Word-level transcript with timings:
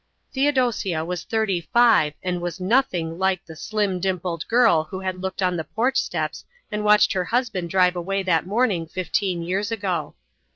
Theodosia 0.33 1.05
was 1.05 1.25
thirty 1.25 1.61
five 1.71 2.15
and 2.23 2.41
was 2.41 2.59
nothing 2.59 3.19
like! 3.19 3.45
the 3.45 3.55
slim, 3.55 3.99
dimpled 3.99 4.47
girl 4.47 4.85
who 4.85 5.01
had 5.01 5.19
stood 5.19 5.43
on 5.43 5.57
the 5.57 5.63
porch 5.63 5.97
steps 5.97 6.43
and 6.71 6.83
watched 6.83 7.13
her 7.13 7.25
husband 7.25 7.69
drive 7.69 7.95
away 7.95 8.23
that 8.23 8.47
morning 8.47 8.87
fifteen 8.87 9.43
years 9.43 9.71
ago. 9.71 10.15